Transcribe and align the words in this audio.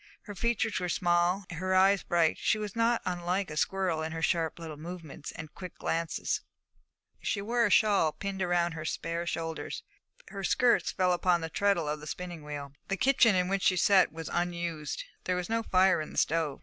Her 0.23 0.33
features 0.33 0.79
were 0.79 0.89
small, 0.89 1.45
her 1.51 1.75
eyes 1.75 2.01
bright; 2.01 2.39
she 2.39 2.57
was 2.57 2.75
not 2.75 3.03
unlike 3.05 3.51
a 3.51 3.55
squirrel 3.55 4.01
in 4.01 4.13
her 4.13 4.21
sharp 4.23 4.57
little 4.57 4.75
movements 4.75 5.31
and 5.31 5.53
quick 5.53 5.77
glances. 5.77 6.41
She 7.19 7.39
wore 7.39 7.67
a 7.67 7.69
small 7.71 8.05
shawl 8.09 8.11
pinned 8.13 8.41
around 8.41 8.71
her 8.71 8.83
spare 8.83 9.27
shoulders. 9.27 9.83
Her 10.29 10.43
skirts 10.43 10.91
fell 10.91 11.13
upon 11.13 11.41
the 11.41 11.51
treadle 11.51 11.87
of 11.87 11.99
the 11.99 12.07
spinning 12.07 12.43
wheel. 12.43 12.73
The 12.87 12.97
kitchen 12.97 13.35
in 13.35 13.47
which 13.47 13.61
she 13.61 13.77
sat 13.77 14.11
was 14.11 14.27
unused; 14.27 15.03
there 15.25 15.35
was 15.35 15.49
no 15.49 15.61
fire 15.61 16.01
in 16.01 16.11
the 16.13 16.17
stove. 16.17 16.59